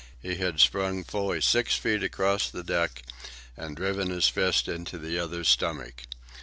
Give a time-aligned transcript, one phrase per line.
[0.19, 3.03] He had sprung fully six feet across the deck
[3.55, 6.07] and driven his fist into the other's stomach.